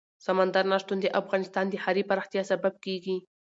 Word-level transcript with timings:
سمندر 0.25 0.63
نه 0.71 0.77
شتون 0.81 0.97
د 1.01 1.05
افغانستان 1.21 1.65
د 1.69 1.73
ښاري 1.83 2.03
پراختیا 2.09 2.43
سبب 2.51 2.73
کېږي. 2.85 3.17